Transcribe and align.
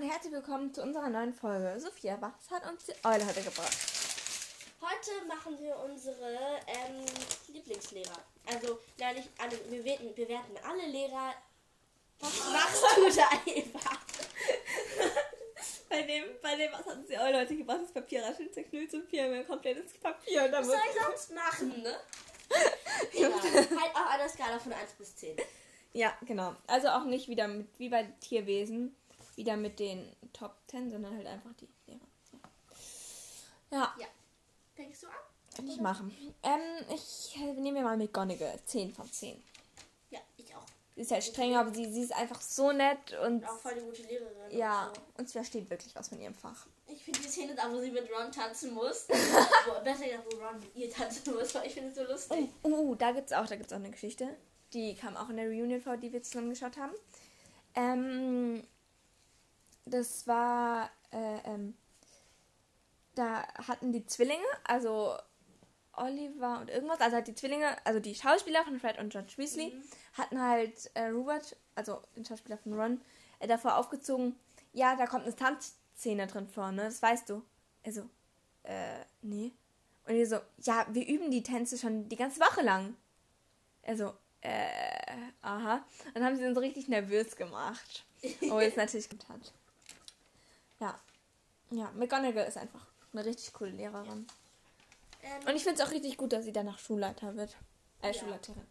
und 0.00 0.08
herzlich 0.08 0.32
willkommen 0.32 0.72
zu 0.72 0.80
unserer 0.80 1.08
neuen 1.08 1.34
Folge. 1.34 1.74
Sophia, 1.80 2.16
was 2.20 2.52
hat 2.52 2.70
uns 2.70 2.84
die 2.84 2.92
Eule 3.04 3.26
heute 3.26 3.42
gebracht? 3.42 3.76
Heute 4.80 5.26
machen 5.26 5.58
wir 5.58 5.76
unsere 5.76 6.60
ähm, 6.68 7.04
Lieblingslehrer. 7.48 8.18
Also, 8.46 8.78
ja, 8.96 9.12
nicht 9.12 9.28
alle, 9.38 9.58
wir 9.68 9.84
werten, 9.84 10.16
wir 10.16 10.28
werten 10.28 10.56
alle 10.62 10.86
Lehrer. 10.86 11.34
Was 12.20 12.52
machst 12.52 12.84
du 12.96 13.16
da 13.16 13.28
einfach? 13.52 13.98
Bei 15.88 16.02
dem, 16.02 16.24
bei 16.42 16.54
dem, 16.54 16.70
was 16.70 16.86
hat 16.86 16.96
uns 16.96 17.08
die 17.08 17.18
Eule 17.18 17.40
heute 17.40 17.56
gebracht? 17.56 17.80
Das 17.82 17.92
Papier 17.92 18.22
raschelt 18.22 18.54
zerknüllt 18.54 18.92
so 18.92 19.00
viel, 19.00 19.28
mir 19.28 19.42
komplettes 19.42 19.94
Papier. 19.94 20.44
Und 20.44 20.52
Was 20.52 20.66
soll 20.66 20.76
ich 20.76 21.02
sonst 21.02 21.34
machen, 21.34 21.82
ne? 21.82 21.96
Egal. 23.12 23.32
halt 23.32 23.96
auch 23.96 24.10
an 24.10 24.18
der 24.20 24.28
Skala 24.28 24.60
von 24.60 24.72
1 24.72 24.92
bis 24.92 25.16
10. 25.16 25.36
Ja, 25.92 26.16
genau. 26.24 26.54
Also 26.68 26.88
auch 26.88 27.04
nicht 27.04 27.28
wieder 27.28 27.48
mit, 27.48 27.66
wie 27.78 27.88
bei 27.88 28.04
Tierwesen, 28.20 28.94
wieder 29.38 29.56
mit 29.56 29.78
den 29.78 30.14
Top 30.34 30.54
10, 30.66 30.90
sondern 30.90 31.16
halt 31.16 31.26
einfach 31.26 31.52
die 31.54 31.68
Lehrer. 31.86 32.00
Ja, 33.70 33.94
Ja. 33.98 34.06
Fängst 34.74 35.02
du 35.02 35.06
an? 35.06 35.12
kann 35.56 35.66
ich 35.66 35.80
machen. 35.80 36.14
Ähm, 36.44 36.60
ich 36.94 37.34
äh, 37.36 37.52
nehme 37.54 37.80
mir 37.80 37.84
mal 37.84 37.96
McGonagall. 37.96 38.60
10 38.64 38.92
von 38.94 39.10
10. 39.10 39.42
Ja, 40.10 40.20
ich 40.36 40.54
auch. 40.54 40.62
Sie 40.94 41.00
ist 41.02 41.10
halt 41.10 41.24
streng, 41.24 41.56
aber 41.56 41.74
sie, 41.74 41.90
sie 41.90 42.02
ist 42.02 42.12
einfach 42.14 42.40
so 42.40 42.70
nett 42.70 43.16
und 43.24 43.44
Auch 43.44 43.58
voll 43.58 43.74
die 43.74 43.80
gute 43.80 44.02
Lehrerin. 44.02 44.56
ja, 44.56 44.86
und 44.86 44.94
so. 44.94 45.02
und 45.18 45.28
sie 45.28 45.32
versteht 45.32 45.68
wirklich 45.70 45.94
was 45.96 46.08
von 46.08 46.20
ihrem 46.20 46.34
Fach. 46.34 46.66
Ich 46.86 47.02
finde 47.02 47.20
die 47.20 47.28
Szene 47.28 47.54
da, 47.56 47.72
wo 47.72 47.78
sie 47.80 47.90
mit 47.90 48.08
Ron 48.10 48.30
tanzen 48.30 48.72
muss. 48.72 49.08
wo, 49.08 49.82
besser 49.82 50.04
gesagt, 50.04 50.26
wo 50.32 50.36
Ron 50.44 50.60
mit 50.60 50.74
ihr 50.76 50.90
tanzen 50.90 51.34
muss, 51.34 51.54
weil 51.54 51.66
ich 51.66 51.74
finde 51.74 51.90
es 51.90 51.96
so 51.96 52.04
lustig. 52.04 52.48
Oh, 52.62 52.68
oh, 52.68 52.94
da 52.94 53.10
gibt's 53.12 53.32
auch, 53.32 53.46
da 53.46 53.56
gibt's 53.56 53.72
auch 53.72 53.78
eine 53.78 53.90
Geschichte. 53.90 54.28
Die 54.72 54.94
kam 54.94 55.16
auch 55.16 55.28
in 55.28 55.36
der 55.38 55.46
Reunion 55.46 55.80
vor, 55.80 55.96
die 55.96 56.12
wir 56.12 56.22
zusammen 56.22 56.50
geschaut 56.50 56.76
haben. 56.76 56.92
Ähm, 57.74 58.64
das 59.90 60.26
war, 60.26 60.90
äh, 61.12 61.38
ähm, 61.44 61.74
da 63.14 63.46
hatten 63.66 63.92
die 63.92 64.06
Zwillinge, 64.06 64.44
also 64.64 65.16
Oliver 65.92 66.60
und 66.60 66.70
irgendwas, 66.70 67.00
also 67.00 67.16
halt 67.16 67.26
die 67.26 67.34
Zwillinge, 67.34 67.76
also 67.84 68.00
die 68.00 68.14
Schauspieler 68.14 68.64
von 68.64 68.78
Fred 68.78 68.98
und 68.98 69.10
George 69.10 69.34
Weasley, 69.36 69.76
hatten 70.14 70.40
halt 70.40 70.90
äh, 70.94 71.08
Robert, 71.08 71.56
also 71.74 72.00
den 72.16 72.24
Schauspieler 72.24 72.58
von 72.58 72.78
Ron, 72.78 73.00
äh, 73.40 73.46
davor 73.46 73.76
aufgezogen, 73.76 74.36
ja, 74.72 74.96
da 74.96 75.06
kommt 75.06 75.24
eine 75.24 75.34
Tanzszene 75.34 76.26
drin 76.26 76.46
vor, 76.46 76.72
ne, 76.72 76.84
das 76.84 77.02
weißt 77.02 77.28
du. 77.30 77.42
Also, 77.84 78.02
äh, 78.62 79.04
nee. 79.22 79.52
Und 80.06 80.14
die 80.14 80.24
so, 80.24 80.38
ja, 80.62 80.86
wir 80.90 81.06
üben 81.06 81.30
die 81.30 81.42
Tänze 81.42 81.76
schon 81.76 82.08
die 82.08 82.16
ganze 82.16 82.40
Woche 82.40 82.62
lang. 82.62 82.96
Also, 83.82 84.14
äh, 84.40 84.68
aha. 85.42 85.84
Dann 86.14 86.24
haben 86.24 86.36
sie 86.36 86.46
uns 86.46 86.58
richtig 86.58 86.88
nervös 86.88 87.36
gemacht. 87.36 88.06
Wo 88.40 88.58
es 88.60 88.76
natürlich 88.76 89.10
gut 89.10 89.28
hat. 89.28 89.52
Ja. 90.80 90.98
Ja, 91.70 91.90
McGonagall 91.92 92.46
ist 92.46 92.56
einfach 92.56 92.86
eine 93.12 93.24
richtig 93.24 93.52
coole 93.52 93.70
Lehrerin. 93.70 94.26
Ähm, 95.22 95.48
Und 95.48 95.56
ich 95.56 95.64
finde 95.64 95.82
es 95.82 95.86
auch 95.88 95.92
richtig 95.92 96.16
gut, 96.16 96.32
dass 96.32 96.44
sie 96.44 96.52
danach 96.52 96.78
Schulleiter 96.78 97.36
wird. 97.36 97.56
Äh, 98.02 98.08
Ja. 98.08 98.14
Schulleiterin. 98.14 98.66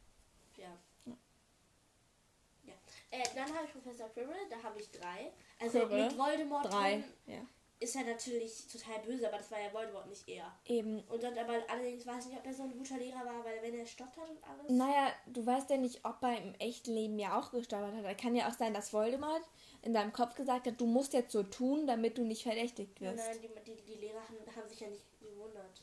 Ja. 0.57 0.77
ja. 1.05 2.73
Äh, 3.11 3.23
dann 3.35 3.53
habe 3.55 3.65
ich 3.65 3.71
Professor 3.73 4.09
Quirrell, 4.09 4.49
da 4.49 4.61
habe 4.63 4.79
ich 4.79 4.89
drei. 4.91 5.31
Also 5.59 5.79
Quirrell? 5.79 6.05
mit 6.05 6.17
Voldemort 6.17 6.71
Drei. 6.71 6.91
drin 6.97 7.13
Ja. 7.25 7.45
Ist 7.79 7.95
er 7.95 8.03
natürlich 8.05 8.67
total 8.67 8.99
böse, 9.01 9.27
aber 9.27 9.37
das 9.37 9.51
war 9.51 9.59
ja 9.59 9.71
Voldemort 9.71 10.07
nicht 10.07 10.27
er. 10.27 10.51
Eben. 10.65 11.01
Und 11.01 11.21
dann 11.21 11.37
aber 11.37 11.53
allerdings 11.67 12.05
weiß 12.07 12.25
ich 12.25 12.31
nicht, 12.31 12.39
ob 12.39 12.45
er 12.47 12.53
so 12.53 12.63
ein 12.63 12.75
guter 12.77 12.97
Lehrer 12.97 13.23
war, 13.25 13.45
weil 13.45 13.61
wenn 13.61 13.75
er 13.75 13.85
stottert 13.85 14.29
und 14.29 14.43
alles. 14.43 14.69
Naja, 14.69 15.11
du 15.27 15.45
weißt 15.45 15.69
ja 15.69 15.77
nicht, 15.77 16.03
ob 16.03 16.21
er 16.23 16.41
im 16.41 16.55
echten 16.55 16.91
Leben 16.93 17.19
ja 17.19 17.37
auch 17.39 17.51
gestottert 17.51 17.93
hat. 17.95 18.03
Er 18.03 18.15
kann 18.15 18.35
ja 18.35 18.49
auch 18.49 18.53
sein, 18.53 18.73
dass 18.73 18.93
Voldemort 18.93 19.43
in 19.83 19.93
deinem 19.93 20.11
Kopf 20.11 20.35
gesagt 20.35 20.65
hat, 20.65 20.81
du 20.81 20.87
musst 20.87 21.13
jetzt 21.13 21.31
so 21.31 21.43
tun, 21.43 21.85
damit 21.85 22.17
du 22.17 22.23
nicht 22.23 22.43
verdächtigt 22.43 22.99
wirst. 22.99 23.17
Nein, 23.17 23.37
die, 23.41 23.71
die, 23.75 23.81
die 23.83 23.99
Lehrer 23.99 24.21
haben, 24.21 24.55
haben 24.55 24.67
sich 24.69 24.79
ja 24.79 24.87
nicht 24.89 25.05
gewundert, 25.21 25.81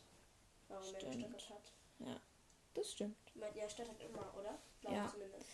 warum 0.69 0.83
er 0.95 1.01
Stimmt. 1.01 1.13
gestottert 1.15 1.51
hat. 1.51 1.73
Ja, 2.01 2.21
das 2.75 2.91
stimmt. 2.93 3.17
Ich 3.27 3.37
meine, 3.37 3.57
er 3.57 3.69
stottert 3.69 4.01
immer, 4.03 4.35
oder? 4.39 4.59
Glaube 4.81 4.97
Ja. 4.97 5.09
zumindest. 5.09 5.47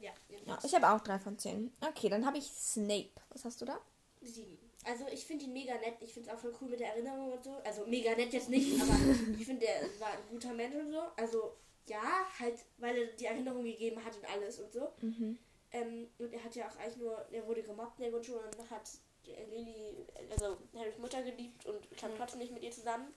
Ja, 0.00 0.10
Ja, 0.44 0.58
ich 0.64 0.74
habe 0.74 0.90
auch 0.90 1.00
drei 1.00 1.20
von 1.20 1.38
zehn. 1.38 1.72
Okay, 1.80 2.08
dann 2.08 2.26
habe 2.26 2.36
ich 2.36 2.50
Snape. 2.50 3.10
Was 3.30 3.44
hast 3.44 3.60
du 3.60 3.64
da? 3.64 3.78
Sieben. 4.20 4.58
Also 4.84 5.06
ich 5.12 5.24
finde 5.24 5.44
ihn 5.46 5.52
mega 5.52 5.74
nett. 5.78 5.94
Ich 6.00 6.12
finde 6.12 6.28
es 6.30 6.34
auch 6.36 6.40
voll 6.40 6.54
cool 6.60 6.68
mit 6.68 6.80
der 6.80 6.88
Erinnerung 6.94 7.32
und 7.32 7.42
so. 7.44 7.52
Also 7.64 7.86
mega 7.86 8.14
nett 8.14 8.32
jetzt 8.32 8.48
nicht, 8.50 8.80
aber 8.80 8.92
ich 9.38 9.46
finde, 9.46 9.66
der 9.66 9.82
war 9.98 10.08
ein 10.12 10.28
guter 10.30 10.52
Mensch 10.52 10.74
und 10.76 10.90
so. 10.92 11.00
Also 11.16 11.56
ja, 11.86 12.26
halt, 12.38 12.58
weil 12.78 12.96
er 12.96 13.06
die 13.08 13.26
Erinnerung 13.26 13.64
gegeben 13.64 14.02
hat 14.04 14.16
und 14.16 14.24
alles 14.30 14.58
und 14.60 14.72
so. 14.72 14.88
Mhm. 15.00 15.38
Ähm, 15.72 16.08
und 16.18 16.32
er 16.32 16.42
hat 16.44 16.54
ja 16.54 16.68
auch 16.68 16.76
eigentlich 16.78 16.96
nur, 16.96 17.26
er 17.30 17.46
wurde 17.46 17.62
gemobbt 17.62 17.98
in 17.98 18.04
der 18.04 18.12
Grundschule 18.12 18.40
und 18.58 18.70
hat 18.70 18.88
Lily, 19.26 20.06
also 20.30 20.58
Harrys 20.76 20.98
Mutter 20.98 21.22
geliebt 21.22 21.64
und 21.66 21.96
kam 21.96 22.12
Mhm. 22.12 22.16
trotzdem 22.18 22.38
nicht 22.40 22.52
mit 22.52 22.62
ihr 22.62 22.70
zusammen. 22.70 23.12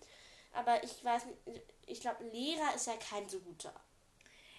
Aber 0.53 0.81
ich 0.83 1.03
weiß 1.03 1.25
nicht, 1.25 1.37
ich 1.85 1.99
glaube, 2.01 2.23
Lehrer 2.25 2.73
ist 2.75 2.87
ja 2.87 2.93
kein 2.97 3.27
so 3.29 3.39
guter. 3.41 3.73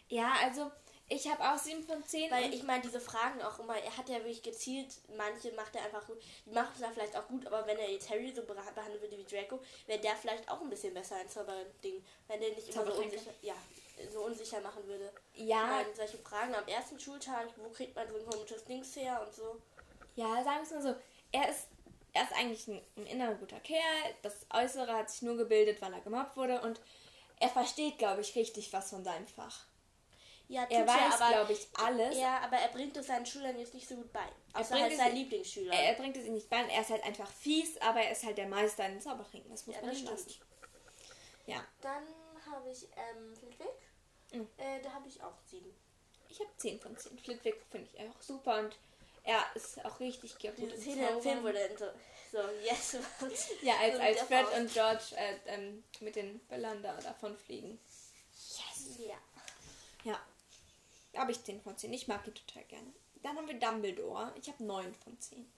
Ja, 0.08 0.32
also 0.44 0.70
ich 1.08 1.26
habe 1.30 1.42
auch 1.42 1.58
sieben 1.58 1.82
von 1.82 2.04
zehn. 2.04 2.30
Weil 2.30 2.44
und- 2.44 2.54
ich 2.54 2.62
meine, 2.62 2.82
diese 2.82 3.00
Fragen 3.00 3.40
auch 3.42 3.58
immer, 3.58 3.76
er 3.76 3.96
hat 3.96 4.08
ja 4.08 4.16
wirklich 4.16 4.42
gezielt, 4.42 4.88
manche 5.16 5.52
macht 5.52 5.74
er 5.74 5.84
einfach 5.84 6.06
gut, 6.06 6.18
die 6.46 6.50
macht 6.50 6.74
es 6.74 6.80
ja 6.80 6.90
vielleicht 6.92 7.16
auch 7.16 7.26
gut, 7.28 7.46
aber 7.46 7.66
wenn 7.66 7.78
er 7.78 7.90
jetzt 7.90 8.10
Harry 8.10 8.32
so 8.34 8.42
behandeln 8.42 9.00
würde 9.00 9.16
wie 9.18 9.24
Draco, 9.24 9.60
wäre 9.86 10.00
der 10.00 10.14
vielleicht 10.16 10.48
auch 10.50 10.60
ein 10.60 10.70
bisschen 10.70 10.92
besser 10.94 11.16
ein 11.16 11.28
Zauberding, 11.28 12.04
wenn 12.26 12.40
der 12.40 12.50
nicht 12.50 12.68
immer 12.68 12.86
so 12.86 13.00
unsicher, 13.00 13.30
ja, 13.42 13.54
so 14.12 14.20
unsicher 14.24 14.60
machen 14.60 14.86
würde. 14.86 15.10
ja, 15.34 15.78
Weil 15.78 15.94
solche 15.94 16.18
Fragen 16.18 16.54
am 16.54 16.66
ersten 16.68 17.00
Schultag, 17.00 17.48
wo 17.56 17.68
kriegt 17.70 17.96
man 17.96 18.08
so 18.08 18.16
ein 18.18 18.26
komisches 18.26 18.64
Dings 18.64 18.94
her 18.96 19.20
und 19.26 19.34
so. 19.34 19.60
ja, 20.16 20.44
sagen 20.44 20.58
wir 20.58 20.62
es 20.62 20.70
mal 20.70 20.82
so. 20.82 20.94
Er 21.32 21.48
ist, 21.50 21.68
er 22.12 22.22
ist 22.24 22.32
eigentlich 22.32 22.66
ein, 22.68 22.80
ein 22.96 23.06
innerer 23.06 23.34
guter 23.34 23.60
Kerl. 23.60 24.14
Das 24.22 24.46
Äußere 24.52 24.92
hat 24.94 25.10
sich 25.10 25.22
nur 25.22 25.36
gebildet, 25.36 25.80
weil 25.82 25.92
er 25.92 26.00
gemobbt 26.00 26.36
wurde. 26.36 26.60
Und 26.62 26.80
er 27.40 27.48
versteht, 27.50 27.98
glaube 27.98 28.20
ich, 28.22 28.34
richtig 28.34 28.72
was 28.72 28.90
von 28.90 29.04
seinem 29.04 29.26
Fach. 29.26 29.66
Ja, 30.48 30.66
Er 30.70 30.86
weiß, 30.86 31.16
glaube 31.18 31.52
ich, 31.52 31.68
alles. 31.74 32.16
Ja, 32.16 32.40
aber 32.40 32.56
er 32.56 32.68
bringt 32.68 32.96
es 32.96 33.06
seinen 33.06 33.26
Schülern 33.26 33.58
jetzt 33.58 33.74
nicht 33.74 33.86
so 33.86 33.96
gut 33.96 34.10
bei. 34.12 34.24
Außer 34.54 34.70
bringt 34.70 34.82
halt 34.82 34.92
es- 34.92 34.98
sein 34.98 35.14
Lieblingsschüler. 35.14 35.74
Er, 35.74 35.90
er 35.90 35.94
bringt 35.94 36.16
es 36.16 36.24
ihm 36.24 36.32
nicht 36.32 36.48
bei. 36.48 36.56
Er 36.56 36.80
ist 36.80 36.88
halt 36.90 37.04
einfach 37.04 37.30
fies, 37.30 37.76
aber 37.82 38.00
er 38.00 38.12
ist 38.12 38.24
halt 38.24 38.38
der 38.38 38.48
Meister 38.48 38.86
in 38.86 38.92
den 38.92 39.00
Zaubertränken. 39.02 39.50
Das 39.50 39.66
muss 39.66 39.76
ja, 39.76 39.82
man 39.82 39.90
das 39.90 39.98
stimmt. 39.98 40.10
lassen. 40.12 40.34
Ja, 41.46 41.66
Dann 41.82 42.02
habe 42.50 42.70
ich 42.70 42.84
ähm, 42.96 43.36
Flitwick. 43.36 43.68
Mhm. 44.32 44.48
Äh, 44.56 44.80
da 44.82 44.92
habe 44.92 45.06
ich 45.08 45.22
auch 45.22 45.38
sieben. 45.46 45.74
ich 46.30 46.40
habe 46.40 46.50
10 46.56 46.80
von 46.80 46.96
10. 46.96 47.18
Flitwick 47.18 47.62
finde 47.70 47.88
ich 47.92 48.00
auch 48.00 48.20
super 48.22 48.58
und 48.60 48.76
er 49.24 49.44
ist 49.54 49.84
auch 49.84 50.00
richtig 50.00 50.38
gut 50.38 50.52
Diese 50.56 50.70
im 50.74 50.80
Szene 50.80 51.08
im 51.08 51.20
Film 51.20 51.42
wurde 51.42 51.70
so, 51.78 51.86
so 52.32 52.48
yes. 52.64 52.96
Ja, 53.62 53.74
als, 53.80 53.96
So 53.96 54.00
als 54.02 54.20
Fred 54.22 54.46
und 54.56 54.72
George 54.72 55.04
äh, 55.16 55.36
ähm, 55.46 55.84
mit 56.00 56.16
den 56.16 56.38
Böllern 56.40 56.82
da 56.82 56.94
davon 56.96 57.36
fliegen. 57.36 57.78
Yes. 58.32 58.98
Ja. 58.98 59.16
Ja. 60.04 60.20
Habe 61.18 61.32
ich 61.32 61.42
10 61.44 61.60
von 61.60 61.76
10. 61.76 61.92
Ich 61.92 62.08
mag 62.08 62.26
ihn 62.26 62.34
total 62.34 62.64
gerne. 62.64 62.92
Dann 63.22 63.36
haben 63.36 63.48
wir 63.48 63.58
Dumbledore. 63.58 64.32
Ich 64.40 64.48
habe 64.48 64.62
9 64.64 64.94
von 64.94 65.18
10. 65.20 65.50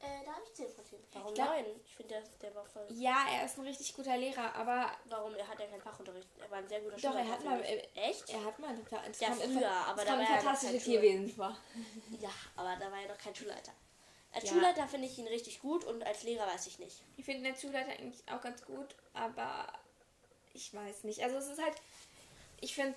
Äh, 0.00 0.24
da 0.24 0.30
habe 0.32 0.42
ich 0.44 0.54
10 0.54 0.68
von 0.68 0.84
10. 0.84 0.98
Warum 1.12 1.28
Ich 1.28 1.34
glaub- 1.34 1.48
9? 1.48 1.64
Ich 1.84 1.96
finde, 1.96 2.14
der, 2.14 2.22
der 2.40 2.54
war 2.54 2.64
voll. 2.66 2.86
Ja, 2.90 3.26
er 3.32 3.46
ist 3.46 3.58
ein 3.58 3.64
richtig 3.64 3.94
guter 3.96 4.16
Lehrer, 4.16 4.54
aber 4.54 4.92
Warum? 5.06 5.34
Er 5.34 5.48
hat 5.48 5.58
ja 5.58 5.66
keinen 5.66 5.82
Fachunterricht. 5.82 6.28
Er 6.38 6.48
war 6.50 6.58
ein 6.58 6.68
sehr 6.68 6.80
guter 6.80 6.94
doch, 6.96 7.00
Schüler. 7.00 7.18
er 7.20 7.28
hat 7.28 7.44
mal. 7.44 7.60
Echt? 7.94 8.30
Er 8.30 8.44
hat 8.44 8.58
mal. 8.60 8.78
Es 9.10 9.18
Ja, 9.20 9.28
kam 9.30 9.38
früher, 9.40 9.70
aber 9.70 10.04
da 10.04 10.12
war 10.12 10.20
er 10.20 10.26
fantastische 10.26 10.72
kein 10.74 10.82
Tierwesen 10.82 11.28
vor. 11.34 11.56
Ja, 12.20 12.30
aber 12.54 12.76
da 12.78 12.92
war 12.92 13.00
er 13.00 13.08
noch 13.08 13.18
kein 13.18 13.34
Schulleiter. 13.34 13.72
Als 14.30 14.44
Ja. 14.44 14.50
Schulleiter 14.50 14.86
finde 14.86 15.08
ich 15.08 15.18
ihn 15.18 15.26
richtig 15.26 15.60
gut 15.60 15.84
und 15.84 16.04
als 16.04 16.22
Lehrer 16.22 16.46
weiß 16.46 16.66
ich 16.68 16.78
nicht. 16.78 17.02
Ich 17.16 17.24
finde 17.24 17.42
den 17.50 17.56
Schulleiter 17.56 17.90
eigentlich 17.90 18.22
auch 18.30 18.40
ganz 18.40 18.64
gut, 18.64 18.94
aber 19.14 19.66
ich 20.52 20.72
weiß 20.72 21.04
nicht. 21.04 21.22
Also 21.24 21.38
es 21.38 21.48
ist 21.48 21.60
halt, 21.60 21.74
ich 22.60 22.74
finde 22.74 22.94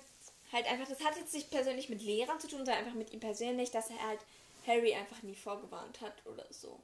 halt 0.52 0.66
einfach, 0.66 0.88
das 0.88 1.04
hat 1.04 1.16
jetzt 1.16 1.34
nicht 1.34 1.50
persönlich 1.50 1.88
mit 1.88 2.02
Lehrern 2.02 2.38
zu 2.40 2.48
tun, 2.48 2.58
sondern 2.58 2.76
einfach 2.76 2.94
mit 2.94 3.12
ihm 3.12 3.20
persönlich, 3.20 3.70
dass 3.70 3.90
er 3.90 4.06
halt 4.06 4.20
Harry 4.66 4.94
einfach 4.94 5.22
nie 5.22 5.34
vorgewarnt 5.34 6.00
hat 6.00 6.24
oder 6.26 6.46
so. 6.50 6.80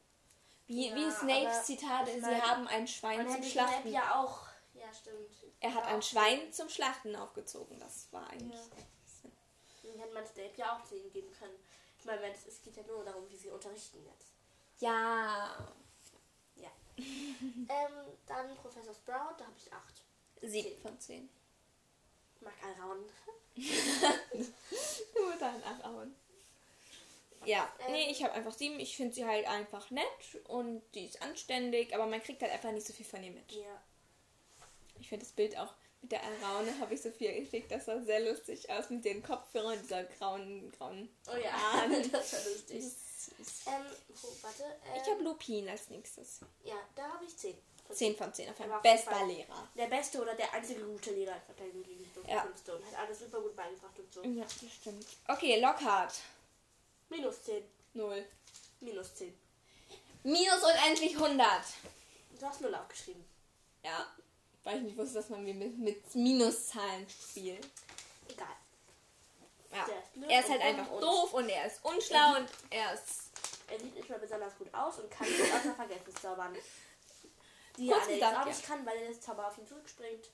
Wie, 0.66 0.88
ja, 0.88 0.94
wie 0.94 1.10
Snapes 1.10 1.64
Zitat, 1.64 2.08
sie 2.08 2.42
haben 2.42 2.66
ein 2.68 2.86
Schwein 2.86 3.28
zum 3.28 3.42
Schlachten. 3.42 3.90
Ja, 3.90 4.20
auch. 4.20 4.46
Ja, 4.74 4.92
stimmt. 4.92 5.30
Er 5.60 5.74
hat 5.74 5.84
ja, 5.84 5.94
ein 5.94 6.02
Schwein 6.02 6.38
stimmt. 6.38 6.54
zum 6.54 6.68
Schlachten 6.68 7.16
aufgezogen. 7.16 7.78
Das 7.80 8.08
war 8.12 8.28
eigentlich. 8.30 8.60
Ja. 8.60 10.02
Hätte 10.02 10.14
man 10.14 10.26
Snape 10.26 10.52
ja 10.56 10.76
auch 10.76 10.84
zu 10.84 10.96
ihm 10.96 11.10
geben 11.10 11.32
können. 11.32 11.58
Ich 11.98 12.04
meine, 12.04 12.20
es 12.30 12.62
geht 12.62 12.76
ja 12.76 12.82
nur 12.84 13.04
darum, 13.04 13.28
wie 13.30 13.36
sie 13.36 13.50
unterrichten 13.50 14.04
jetzt. 14.04 14.32
Ja. 14.78 15.72
Ja. 16.56 16.70
ähm, 16.98 17.66
dann 18.26 18.54
Professor 18.56 18.94
Sprout, 18.94 19.34
da 19.38 19.46
habe 19.46 19.56
ich 19.56 19.72
8. 19.72 20.02
7 20.42 20.80
von 20.80 21.00
10. 21.00 21.28
Mag 22.40 22.52
Macaron. 22.62 23.04
Nur 25.14 25.36
dann 25.38 25.62
Arauen. 25.62 26.14
Ja, 27.44 27.72
ähm. 27.86 27.92
nee, 27.92 28.10
ich 28.10 28.22
habe 28.22 28.34
einfach 28.34 28.52
sieben. 28.52 28.78
Ich 28.80 28.96
finde 28.96 29.14
sie 29.14 29.24
halt 29.24 29.46
einfach 29.46 29.90
nett 29.90 30.04
und 30.44 30.82
die 30.94 31.06
ist 31.06 31.22
anständig, 31.22 31.94
aber 31.94 32.06
man 32.06 32.22
kriegt 32.22 32.42
halt 32.42 32.52
einfach 32.52 32.72
nicht 32.72 32.86
so 32.86 32.92
viel 32.92 33.06
von 33.06 33.22
ihr 33.22 33.32
mit. 33.32 33.50
Ja. 33.52 33.82
Ich 35.00 35.08
finde 35.08 35.24
das 35.24 35.32
Bild 35.32 35.56
auch 35.56 35.72
mit 36.00 36.12
der 36.12 36.22
Araune 36.22 36.78
habe 36.78 36.94
ich 36.94 37.02
so 37.02 37.10
viel 37.10 37.32
geschickt. 37.40 37.70
Das 37.70 37.86
sah 37.86 38.00
sehr 38.00 38.20
lustig 38.20 38.70
aus 38.70 38.90
mit 38.90 39.04
dem 39.04 39.22
Kopfhörer 39.22 39.72
und 39.72 39.82
dieser 39.82 40.04
grauen, 40.04 40.70
grauen. 40.72 41.08
Oh 41.26 41.36
ja, 41.36 41.50
Arme. 41.50 42.06
das 42.12 42.32
war 42.32 42.52
lustig. 42.52 42.84
Das, 43.38 43.66
ähm, 43.66 43.86
oh, 44.22 44.28
warte. 44.42 44.62
Ähm, 44.62 45.02
ich 45.02 45.10
habe 45.10 45.22
Lupin 45.22 45.68
als 45.68 45.90
nächstes. 45.90 46.40
Ja, 46.64 46.76
da 46.94 47.14
habe 47.14 47.24
ich 47.24 47.36
zehn. 47.36 47.56
10 47.90 48.16
von 48.16 48.32
10 48.32 48.50
auf 48.50 48.58
jeden 48.58 48.70
jeden 48.70 48.82
Bester 48.82 49.10
Fall. 49.12 49.26
Lehrer. 49.28 49.68
Der 49.76 49.86
beste 49.86 50.20
oder 50.22 50.34
der 50.34 50.52
einzige 50.52 50.80
gute 50.84 51.10
Lehrer 51.12 51.34
in 51.36 51.42
Verteidigung 51.42 51.82
gegen 51.84 52.10
Ja. 52.28 52.42
Künste 52.42 52.76
und 52.76 52.84
hat 52.86 52.94
alles 52.98 53.18
super 53.20 53.40
gut 53.40 53.56
beigebracht 53.56 53.98
und 53.98 54.12
so. 54.12 54.22
Ja, 54.22 54.42
das 54.44 54.72
stimmt. 54.80 55.06
Okay, 55.26 55.60
Lockhart. 55.60 56.14
Minus 57.08 57.42
10. 57.44 57.64
0. 57.94 58.24
Minus 58.80 59.14
10. 59.14 59.34
Minus 60.24 60.62
unendlich 60.62 61.14
100. 61.16 61.48
Du 62.38 62.46
hast 62.46 62.60
0 62.60 62.74
aufgeschrieben. 62.74 63.24
Ja, 63.82 64.06
weil 64.64 64.78
ich 64.78 64.82
nicht 64.82 64.96
wusste, 64.98 65.14
dass 65.14 65.28
man 65.30 65.42
mit, 65.44 65.78
mit 65.78 66.14
Minuszahlen 66.14 67.06
spielt. 67.08 67.66
Egal. 68.28 68.46
Ja. 69.72 69.84
Ist 69.84 70.30
Er 70.30 70.40
ist 70.40 70.50
halt 70.50 70.60
einfach 70.62 70.90
und- 70.90 71.00
doof 71.02 71.32
und 71.34 71.48
er 71.48 71.66
ist 71.66 71.82
unschlau 71.84 72.36
und 72.36 72.48
er 72.70 72.92
ist. 72.94 73.30
Er 73.70 73.78
sieht 73.80 73.94
nicht 73.94 74.08
mal 74.08 74.18
besonders 74.18 74.56
gut 74.56 74.72
aus 74.74 74.98
und 74.98 75.10
kann 75.10 75.28
nicht 75.28 75.40
außer 75.54 75.74
Vergessenszaubern. 75.74 76.56
Die 77.78 77.86
Kurz 77.86 78.02
allerdings 78.02 78.20
gesagt, 78.20 78.46
auch 78.46 78.46
ja. 78.46 78.66
kann, 78.66 78.86
weil 78.86 78.98
er 78.98 79.08
das 79.08 79.20
Zauber 79.20 79.46
auf 79.46 79.56
ihn 79.58 79.66
zurückspringt. 79.66 80.30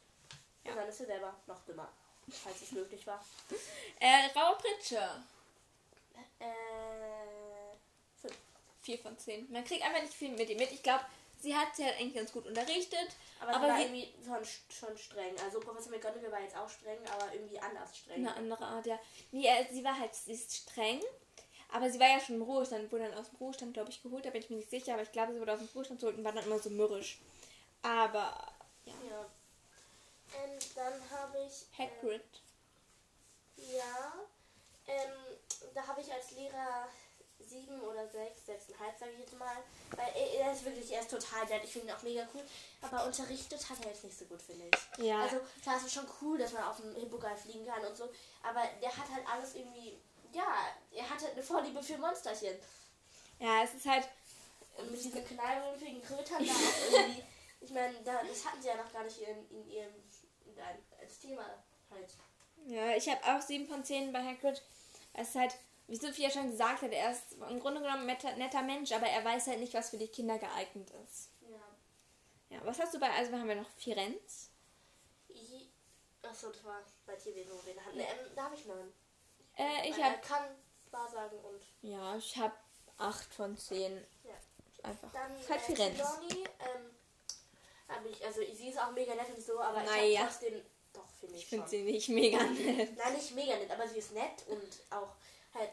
Ja. 0.65 0.71
Und 0.73 0.77
dann 0.79 0.89
ist 0.89 1.01
er 1.01 1.07
selber 1.07 1.35
noch 1.47 1.61
dümmer. 1.65 1.89
Falls 2.29 2.63
es 2.63 2.73
möglich 2.73 3.07
war. 3.07 3.23
Äh, 4.01 4.27
Raue 4.35 4.57
Pritsche. 4.57 5.25
Äh. 6.39 6.47
5. 8.23 8.35
4 8.81 8.99
von 8.99 9.19
10. 9.19 9.53
Man 9.53 9.65
kriegt 9.65 9.85
einfach 9.85 10.01
nicht 10.01 10.15
viel 10.15 10.31
mit 10.31 10.49
ihm 10.49 10.57
mit. 10.57 10.73
Ich 10.73 10.83
glaube, 10.83 11.05
sie 11.39 11.55
hat 11.55 11.77
sie 11.77 11.85
halt 11.85 11.97
eigentlich 12.01 12.15
ganz 12.15 12.33
gut 12.33 12.47
unterrichtet. 12.47 13.09
Aber, 13.41 13.55
Aber 13.55 13.69
war 13.69 13.79
irgendwie 13.79 14.09
schon, 14.25 14.39
schon 14.71 14.97
streng. 14.97 15.39
Also 15.45 15.61
Professor 15.61 15.91
McGonagall 15.91 16.33
war 16.33 16.41
jetzt 16.41 16.57
auch 16.57 16.69
streng, 16.69 16.99
aber 17.13 17.33
irgendwie 17.35 17.61
anders 17.61 17.97
streng. 17.97 18.17
Eine 18.17 18.35
andere 18.35 18.65
Art, 18.65 18.87
ja. 18.87 18.99
Nee, 19.33 19.47
äh, 19.47 19.67
sie 19.71 19.85
war 19.85 19.99
halt, 19.99 20.15
sie 20.15 20.33
ist 20.33 20.55
streng. 20.55 21.01
Aber 21.75 21.91
sie 21.91 21.99
war 21.99 22.07
ja 22.07 22.21
schon 22.21 22.37
im 22.37 22.43
Ruhestand, 22.43 22.93
wurde 22.93 23.09
dann 23.09 23.19
aus 23.19 23.31
dem 23.31 23.39
Ruhestand, 23.39 23.75
glaube 23.75 23.91
ich, 23.91 24.01
geholt. 24.01 24.25
Da 24.25 24.31
bin 24.31 24.41
ich 24.41 24.49
mir 24.49 24.59
nicht 24.59 24.71
sicher. 24.71 24.93
Aber 24.93 25.03
ich 25.03 25.11
glaube, 25.11 25.33
sie 25.33 25.41
wurde 25.41 25.55
aus 25.55 25.59
dem 25.59 25.69
Ruhestand 25.75 25.99
geholt 25.99 26.17
und 26.17 26.23
war 26.23 26.31
dann 26.31 26.45
immer 26.45 26.61
so 26.61 26.71
mürrisch. 26.71 27.19
Aber, 27.83 28.33
ja. 28.85 28.93
Ja. 29.11 29.27
Ähm, 30.39 30.57
dann 30.77 30.93
habe 31.11 31.39
ich. 31.45 31.67
ähm, 31.77 31.91
Hagrid. 31.91 32.23
Ja. 33.57 34.13
Ähm, 34.87 35.37
da 35.75 35.85
habe 35.85 36.01
ich 36.01 36.13
als 36.13 36.31
Lehrer 36.31 36.87
sieben 37.41 37.81
oder 37.81 38.07
sechs, 38.07 38.47
sechseinhalb, 38.47 38.97
sage 38.97 39.11
ich 39.11 39.19
jetzt 39.19 39.37
mal. 39.37 39.57
Weil 39.97 40.13
er, 40.15 40.47
er 40.47 40.53
ist 40.53 40.65
wirklich, 40.65 40.93
er 40.93 41.01
ist 41.01 41.11
total 41.11 41.45
nett. 41.47 41.65
Ich 41.65 41.73
finde 41.73 41.89
ihn 41.89 41.95
auch 41.95 42.03
mega 42.05 42.29
cool. 42.35 42.43
Aber 42.83 43.05
unterrichtet 43.05 43.69
hat 43.69 43.85
er 43.85 43.91
jetzt 43.91 44.05
nicht 44.05 44.17
so 44.17 44.27
gut, 44.27 44.41
finde 44.41 44.67
ich. 44.69 45.05
Ja. 45.05 45.23
Also, 45.23 45.41
klar, 45.61 45.77
es 45.79 45.87
ist 45.87 45.95
schon 45.95 46.07
cool, 46.23 46.39
dass 46.39 46.53
man 46.53 46.63
auf 46.63 46.77
dem 46.77 46.95
Hippogreif 46.95 47.43
fliegen 47.43 47.67
kann 47.67 47.85
und 47.85 47.97
so. 47.97 48.05
Aber 48.45 48.63
der 48.81 48.97
hat 48.97 49.11
halt 49.13 49.27
alles 49.29 49.57
irgendwie. 49.57 49.99
Ja, 50.35 50.69
er 50.93 51.09
hat 51.11 51.21
halt 51.23 51.33
eine 51.33 51.43
Vorliebe 51.43 51.83
für 51.83 51.97
Monsterchen. 51.99 52.57
Ja, 53.39 53.63
es 53.63 53.75
ist 53.75 53.87
halt. 53.87 54.09
Und 54.77 54.91
mit 54.91 55.03
diesen 55.03 55.25
knallrümpigen 55.25 56.03
Krötern 56.03 56.45
da 56.47 56.53
auch 56.53 56.93
irgendwie. 56.93 57.23
Ich 57.61 57.71
meine, 57.71 57.95
da, 58.03 58.23
das 58.25 58.45
hatten 58.45 58.61
sie 58.61 58.69
ja 58.69 58.77
noch 58.77 58.93
gar 58.93 59.05
nicht 59.05 59.19
in, 59.19 59.49
in 59.51 59.69
ihrem. 59.71 59.95
In 60.47 60.61
ein, 60.61 60.79
als 61.01 61.19
Thema 61.21 61.45
halt. 61.91 62.09
Ja, 62.67 62.95
ich 62.97 63.09
habe 63.09 63.21
auch 63.25 63.41
7 63.41 63.67
von 63.67 63.85
10 63.85 64.13
bei 64.13 64.23
Hagrid. 64.23 64.63
Es 65.15 65.29
ist 65.31 65.35
halt, 65.37 65.55
wie 65.87 65.97
Sophia 65.97 66.31
schon 66.31 66.51
gesagt 66.51 66.83
hat, 66.83 66.93
er 66.93 67.13
ist 67.13 67.33
im 67.33 67.61
Grunde 67.61 67.81
genommen 67.81 68.09
ein 68.09 68.39
netter, 68.39 68.63
Mensch, 68.63 68.93
aber 68.93 69.07
er 69.07 69.25
weiß 69.25 69.47
halt 69.49 69.61
nicht, 69.61 69.75
was 69.75 69.91
für 69.91 69.99
die 69.99 70.09
Kinder 70.09 70.39
geeignet 70.39 70.91
ist. 71.05 71.31
Ja. 71.49 72.57
Ja, 72.57 72.65
was 72.65 72.79
hast 72.81 72.95
du 72.95 72.99
bei, 73.01 73.11
also 73.11 73.33
haben 73.33 73.49
wir 73.49 73.55
noch 73.57 73.71
Firenz. 73.71 74.51
I- 75.31 75.69
Achso, 76.23 76.51
das 76.51 76.65
war 76.65 76.81
bei 77.07 77.15
Tierwesen, 77.17 77.53
wo 77.53 77.65
wir 77.67 77.85
hatten. 77.85 77.99
Ähm, 78.01 78.31
da 78.35 78.45
habe 78.45 78.55
ich 78.55 78.65
neun. 78.67 78.93
Äh, 79.57 79.89
ich 79.89 80.03
habe, 80.03 80.19
kann 80.21 80.45
Wahrsagen 80.91 81.39
und. 81.41 81.63
ja, 81.83 82.17
ich 82.17 82.37
habe 82.37 82.55
8 82.99 83.35
von 83.35 83.57
10. 83.57 84.05
Ja. 84.25 84.35
Einfach. 84.83 85.11
Dann 85.13 85.35
Ist 85.41 85.49
halt 85.51 85.69
äh. 85.71 85.75
Trelawney, 85.95 86.45
ähm, 86.61 86.91
hab 87.89 88.05
ich, 88.07 88.25
also 88.25 88.41
sie 88.53 88.69
ist 88.69 88.79
auch 88.79 88.91
mega 88.93 89.15
nett 89.15 89.29
und 89.35 89.43
so, 89.43 89.59
aber 89.61 89.83
ich 89.83 89.91
Naja. 89.91 90.21
habe 90.21 90.29
trotzdem. 90.31 90.63
Doch, 90.93 91.09
finde 91.19 91.35
ich. 91.37 91.43
Ich 91.43 91.49
finde 91.49 91.69
sie 91.69 91.83
nicht 91.83 92.09
mega 92.11 92.43
nett. 92.43 92.97
Nein, 92.97 93.15
nicht 93.15 93.35
mega 93.35 93.57
nett, 93.57 93.71
aber 93.71 93.89
sie 93.89 93.99
ist 93.99 94.13
nett 94.13 94.45
und 94.49 94.69
auch 94.91 95.15
halt. 95.55 95.71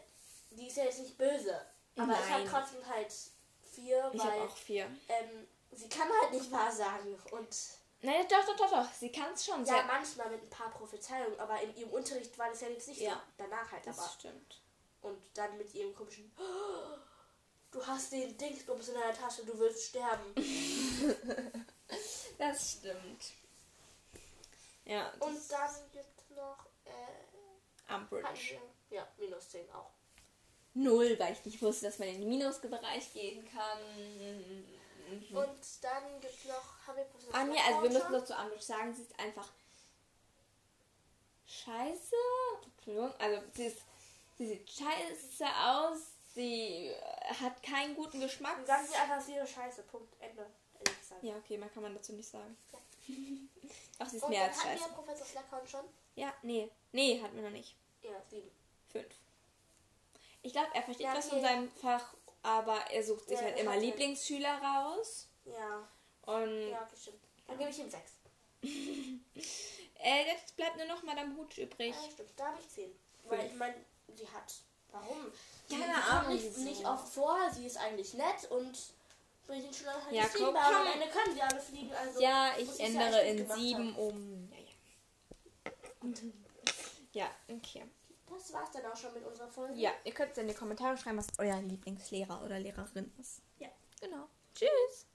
Die 0.51 0.67
ist 0.67 0.77
ja 0.77 0.85
jetzt 0.85 0.99
nicht 0.99 1.17
böse. 1.17 1.65
Aber 1.97 2.13
ich 2.13 2.29
habe 2.29 2.43
Nein. 2.43 2.47
trotzdem 2.49 2.85
halt 2.87 3.13
vier, 3.63 4.09
Ich 4.13 4.19
weil 4.23 4.41
auch 4.41 4.55
4. 4.57 4.85
ähm, 4.85 5.47
sie 5.71 5.89
kann 5.89 6.07
halt 6.21 6.31
nicht 6.33 6.51
Wahrsagen 6.51 7.15
und. 7.31 7.57
Nein, 8.03 8.25
doch, 8.29 8.45
doch, 8.45 8.55
doch, 8.55 8.71
doch. 8.71 8.93
Sie 8.93 9.11
kann 9.11 9.33
es 9.33 9.45
schon. 9.45 9.63
Ja, 9.65 9.83
manchmal 9.83 10.29
mit 10.31 10.41
ein 10.41 10.49
paar 10.49 10.71
Prophezeiungen, 10.71 11.39
aber 11.39 11.61
in 11.61 11.75
ihrem 11.75 11.91
Unterricht 11.91 12.37
war 12.37 12.49
das 12.49 12.61
ja 12.61 12.67
jetzt 12.69 12.87
nicht 12.87 13.01
Ja. 13.01 13.13
so. 13.13 13.19
Danach 13.37 13.71
halt 13.71 13.85
das 13.85 13.99
aber. 13.99 14.09
stimmt. 14.09 14.61
Und 15.01 15.21
dann 15.35 15.57
mit 15.57 15.73
ihrem 15.73 15.93
komischen. 15.95 16.31
"Oh, 16.37 16.97
Du 17.71 17.85
hast 17.87 18.11
den 18.11 18.37
Dingsbums 18.37 18.89
in 18.89 18.95
deiner 18.95 19.13
Tasche, 19.13 19.45
du 19.45 19.57
wirst 19.57 19.83
sterben. 19.89 20.33
Das 22.37 22.71
stimmt. 22.73 23.33
Ja, 24.85 25.11
Und 25.19 25.37
dann 25.51 25.71
gibt 25.91 26.31
noch. 26.35 26.65
Äh, 26.85 27.93
Umbridge. 27.93 28.59
ja, 28.89 29.07
minus 29.17 29.49
10 29.49 29.69
auch. 29.71 29.91
Null, 30.73 31.17
weil 31.19 31.33
ich 31.33 31.45
nicht 31.45 31.61
wusste, 31.61 31.85
dass 31.85 31.99
man 31.99 32.07
in 32.07 32.21
den 32.21 32.29
Minusbereich 32.29 33.13
gehen 33.13 33.47
kann. 33.53 33.79
Und 35.11 35.83
dann 35.83 36.21
gibt 36.21 36.45
noch. 36.45 36.87
Haben 36.87 36.97
wir 36.97 37.03
Professor 37.05 37.35
Anja, 37.35 37.61
also 37.67 37.83
wir 37.83 37.89
müssen 37.89 38.11
nur 38.11 38.25
zu 38.25 38.33
Umbridge 38.35 38.63
sagen, 38.63 38.93
sie 38.93 39.03
ist 39.03 39.19
einfach 39.19 39.47
scheiße. 41.45 42.15
Entschuldigung, 42.77 43.13
also 43.19 43.41
sie, 43.53 43.65
ist, 43.65 43.77
sie 44.37 44.47
sieht 44.47 44.69
scheiße 44.69 45.45
aus, 45.45 45.97
sie 46.33 46.87
äh, 46.87 47.33
hat 47.33 47.61
keinen 47.61 47.95
guten 47.95 48.19
Geschmack. 48.19 48.55
Dann 48.57 48.65
sagen 48.65 48.87
sie 48.87 48.95
einfach, 48.95 49.21
sie 49.21 49.35
ist 49.35 49.51
scheiße. 49.51 49.83
Punkt. 49.83 50.13
Ende. 50.19 50.47
Ja, 51.21 51.35
okay, 51.35 51.57
mehr 51.57 51.69
kann 51.69 51.83
man 51.83 51.93
dazu 51.93 52.13
nicht 52.13 52.27
sagen. 52.27 52.57
Ja. 52.71 52.79
Ach, 53.99 54.09
sie 54.09 54.17
ist 54.17 54.23
Und 54.23 54.29
mehr 54.31 54.45
als 54.45 54.57
hatten 54.57 54.77
scheiße. 54.79 54.89
wir 54.89 54.95
Professor 54.95 55.25
Slughorn 55.27 55.67
schon. 55.67 55.85
Ja, 56.15 56.33
nee. 56.41 56.69
Nee, 56.91 57.21
hatten 57.21 57.35
wir 57.35 57.43
noch 57.43 57.51
nicht. 57.51 57.75
Ja, 58.01 58.21
7. 58.29 58.49
Fünf. 58.91 59.15
Ich 60.41 60.53
glaube, 60.53 60.69
er 60.73 60.81
versteht 60.81 61.05
Ja, 61.05 61.15
was 61.15 61.29
von 61.29 61.41
seinem 61.41 61.69
Fach, 61.69 62.15
aber 62.43 62.77
er 62.91 63.03
sucht 63.03 63.27
sich 63.27 63.37
Ja, 63.37 63.43
halt 63.45 63.55
er 63.55 63.61
immer 63.61 63.71
halt- 63.71 63.81
Lieblingsschüler 63.83 64.61
raus. 64.61 65.27
Ja, 65.45 65.87
Und 66.23 66.69
ja, 66.69 66.81
okay, 66.83 66.95
stimmt. 66.99 67.19
Dann 67.47 67.57
gebe 67.57 67.69
ich 67.69 67.79
ihm 67.79 67.89
6. 67.89 68.11
äh, 68.63 70.25
jetzt 70.27 70.55
bleibt 70.55 70.77
nur 70.77 70.85
noch 70.85 71.03
Madame 71.03 71.35
Hutsch 71.37 71.57
übrig. 71.57 71.93
Ja, 71.95 72.11
stimmt. 72.11 72.31
Da 72.37 72.45
habe 72.47 72.57
ich 72.59 72.69
10. 72.69 72.91
Weil 73.25 73.39
Fünf. 73.39 73.51
ich 73.51 73.57
meine, 73.57 73.75
sie 74.15 74.27
hat. 74.27 74.53
Warum? 74.91 75.31
Keine 75.69 75.85
sie, 75.85 76.01
sie 76.01 76.09
Ahnung, 76.11 76.63
Nicht, 76.65 76.85
oft 76.85 77.13
vor, 77.13 77.37
sie 77.53 77.65
ist 77.65 77.77
eigentlich 77.77 78.13
nett 78.13 78.49
und 78.51 78.77
bringt 79.47 79.63
den 79.65 79.73
Schülern 79.73 80.03
halt 80.03 80.13
Ja, 80.13 80.27
komm, 80.27 80.53
bei 80.53 80.59
am. 80.59 80.87
Ende 80.87 81.07
können 81.07 81.33
sie 81.33 81.41
alle 81.41 81.59
fliegen. 81.61 81.93
Also 81.93 82.19
Ja, 82.21 82.53
ich 82.57 82.77
ja 82.77 82.85
ändere 82.85 83.21
gut 83.31 83.39
in 83.39 83.49
sieben 83.51 83.95
haben. 83.95 83.95
um. 83.95 84.51
Ja, 84.51 84.57
ja. 86.03 86.11
Ja, 87.13 87.31
okay. 87.49 87.83
Das 88.31 88.53
war's 88.53 88.71
dann 88.71 88.85
auch 88.85 88.95
schon 88.95 89.13
mit 89.13 89.25
unserer 89.25 89.47
Folge. 89.49 89.73
Ja, 89.75 89.91
ihr 90.03 90.13
könnt 90.13 90.37
in 90.37 90.47
die 90.47 90.53
Kommentare 90.53 90.97
schreiben, 90.97 91.17
was 91.17 91.27
euer 91.37 91.61
Lieblingslehrer 91.61 92.43
oder 92.43 92.59
Lehrerin 92.59 93.11
ist. 93.19 93.41
Ja. 93.59 93.67
Genau. 93.99 94.27
Tschüss. 94.55 95.05